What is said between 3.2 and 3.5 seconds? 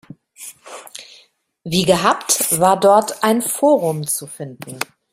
ein